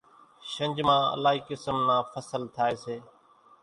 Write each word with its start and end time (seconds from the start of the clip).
شنجھ 0.51 0.81
مان 0.87 1.01
الائِي 1.15 1.39
قِسم 1.47 1.77
نان 1.87 2.01
ڦصل 2.11 2.43
ٿائيَ 2.55 2.75
سي۔ 2.83 2.95